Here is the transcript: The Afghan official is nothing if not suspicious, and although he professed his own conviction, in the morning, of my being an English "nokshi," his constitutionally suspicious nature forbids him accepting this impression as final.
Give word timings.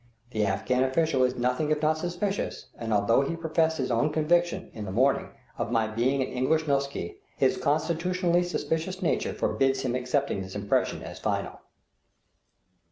The 0.31 0.47
Afghan 0.47 0.83
official 0.83 1.23
is 1.23 1.35
nothing 1.35 1.69
if 1.69 1.79
not 1.83 1.95
suspicious, 1.99 2.65
and 2.75 2.91
although 2.91 3.21
he 3.21 3.35
professed 3.35 3.77
his 3.77 3.91
own 3.91 4.11
conviction, 4.11 4.71
in 4.73 4.85
the 4.85 4.91
morning, 4.91 5.29
of 5.59 5.69
my 5.71 5.85
being 5.85 6.23
an 6.23 6.27
English 6.27 6.63
"nokshi," 6.63 7.17
his 7.37 7.55
constitutionally 7.57 8.41
suspicious 8.41 9.03
nature 9.03 9.33
forbids 9.35 9.81
him 9.81 9.93
accepting 9.93 10.41
this 10.41 10.55
impression 10.55 11.03
as 11.03 11.19
final. 11.19 11.59